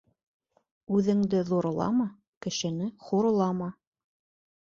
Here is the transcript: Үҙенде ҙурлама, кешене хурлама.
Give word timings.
Үҙенде 0.99 1.41
ҙурлама, 1.49 2.07
кешене 2.45 2.87
хурлама. 3.09 3.69